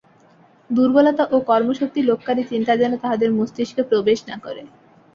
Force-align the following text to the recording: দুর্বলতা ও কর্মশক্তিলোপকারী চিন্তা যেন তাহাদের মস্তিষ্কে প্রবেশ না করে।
দুর্বলতা 0.69 1.23
ও 1.31 1.47
কর্মশক্তিলোপকারী 1.49 2.43
চিন্তা 2.51 2.73
যেন 2.77 2.93
তাহাদের 2.97 3.29
মস্তিষ্কে 3.37 3.81
প্রবেশ 3.89 4.19
না 4.29 4.35
করে। 4.37 4.61